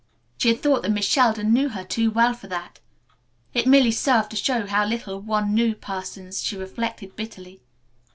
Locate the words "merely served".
3.67-4.31